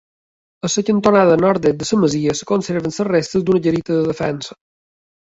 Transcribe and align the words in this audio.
A 0.67 0.69
la 0.75 0.83
cantonada 0.85 1.35
nord-est 1.41 1.83
de 1.83 1.87
la 1.89 1.99
masia 2.03 2.33
es 2.37 2.41
conserven 2.53 2.95
les 2.95 2.97
restes 3.11 3.45
d'una 3.51 3.63
garita 3.69 3.99
de 3.99 4.01
defensa. 4.15 4.59